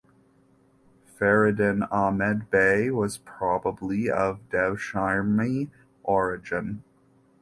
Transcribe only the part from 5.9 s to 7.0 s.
origin.